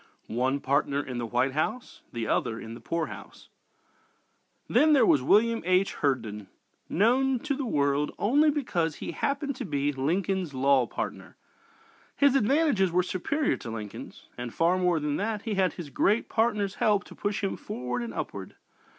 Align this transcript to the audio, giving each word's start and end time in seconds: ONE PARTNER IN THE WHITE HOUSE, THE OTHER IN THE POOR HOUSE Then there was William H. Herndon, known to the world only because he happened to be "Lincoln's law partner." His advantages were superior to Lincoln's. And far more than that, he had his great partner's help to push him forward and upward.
ONE 0.25 0.59
PARTNER 0.59 1.03
IN 1.03 1.19
THE 1.19 1.27
WHITE 1.27 1.51
HOUSE, 1.51 2.01
THE 2.11 2.25
OTHER 2.27 2.59
IN 2.59 2.73
THE 2.73 2.79
POOR 2.81 3.05
HOUSE 3.05 3.49
Then 4.67 4.93
there 4.93 5.05
was 5.05 5.21
William 5.21 5.61
H. 5.63 5.93
Herndon, 5.93 6.47
known 6.89 7.37
to 7.41 7.53
the 7.55 7.67
world 7.67 8.11
only 8.17 8.49
because 8.49 8.95
he 8.95 9.11
happened 9.11 9.55
to 9.57 9.63
be 9.63 9.93
"Lincoln's 9.93 10.55
law 10.55 10.87
partner." 10.87 11.37
His 12.15 12.33
advantages 12.33 12.91
were 12.91 13.03
superior 13.03 13.57
to 13.57 13.69
Lincoln's. 13.69 14.27
And 14.39 14.51
far 14.51 14.79
more 14.79 14.99
than 14.99 15.17
that, 15.17 15.43
he 15.43 15.53
had 15.53 15.73
his 15.73 15.91
great 15.91 16.29
partner's 16.29 16.73
help 16.81 17.03
to 17.03 17.13
push 17.13 17.43
him 17.43 17.55
forward 17.55 18.01
and 18.01 18.11
upward. 18.11 18.55